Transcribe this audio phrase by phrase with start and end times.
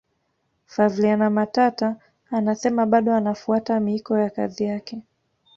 [0.65, 1.95] flaviana matata
[2.31, 5.01] anasema bado anafuata miiko ya kazi yake